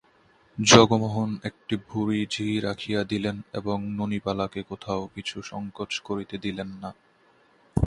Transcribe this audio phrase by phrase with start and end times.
[0.57, 6.89] জগমোহন একটি বুড়ি ঝি রাখিয়া দিলেন এবং ননিবালাকে কোথাও কিছু সংকোচ করিতে দিলেন না।